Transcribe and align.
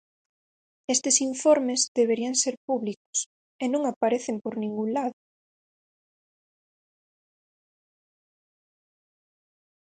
Estes 0.95 1.15
informes 1.29 1.81
deberían 1.99 2.35
ser 2.43 2.55
públicos, 2.67 3.17
e 3.63 3.65
non 3.73 3.81
aparecen 3.85 4.37
por 4.43 4.53
ningún 4.63 4.89
lado. 4.97 5.19